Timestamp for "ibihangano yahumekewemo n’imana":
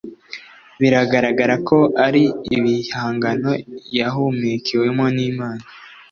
2.55-5.63